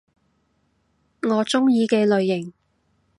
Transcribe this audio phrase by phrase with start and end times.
[1.21, 2.51] 我鍾意嘅類型